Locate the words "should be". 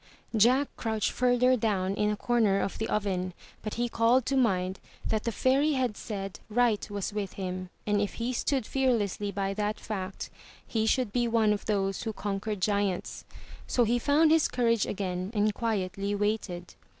10.87-11.27